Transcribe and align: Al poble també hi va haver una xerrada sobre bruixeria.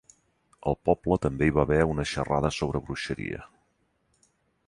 Al 0.69 0.77
poble 0.87 1.17
també 1.25 1.49
hi 1.49 1.53
va 1.57 1.65
haver 1.67 1.77
una 1.91 2.07
xerrada 2.13 2.51
sobre 2.57 2.83
bruixeria. 2.87 3.45